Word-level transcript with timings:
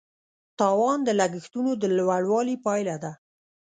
تاوان 0.59 0.99
د 1.03 1.09
لګښتونو 1.19 1.71
د 1.81 1.83
لوړوالي 1.97 2.55
پایله 2.65 2.95
ده. 3.03 3.11